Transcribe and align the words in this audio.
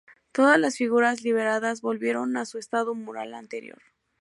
Todas 0.31 0.59
las 0.59 0.77
figuras 0.77 1.21
liberadas 1.21 1.81
volvieron 1.81 2.35
a 2.35 2.47
su 2.47 2.57
estado 2.57 2.95
mural 2.95 3.35
anterior. 3.35 3.83